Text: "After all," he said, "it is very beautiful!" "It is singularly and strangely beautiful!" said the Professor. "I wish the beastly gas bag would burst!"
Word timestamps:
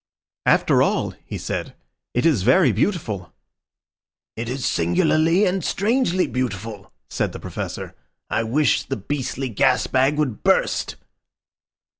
"After 0.47 0.81
all," 0.81 1.11
he 1.25 1.37
said, 1.37 1.75
"it 2.15 2.25
is 2.25 2.41
very 2.41 2.71
beautiful!" 2.71 3.31
"It 4.35 4.49
is 4.49 4.65
singularly 4.65 5.45
and 5.45 5.63
strangely 5.63 6.25
beautiful!" 6.25 6.91
said 7.07 7.33
the 7.33 7.39
Professor. 7.39 7.93
"I 8.27 8.41
wish 8.41 8.81
the 8.81 8.97
beastly 8.97 9.49
gas 9.49 9.85
bag 9.85 10.17
would 10.17 10.41
burst!" 10.41 10.95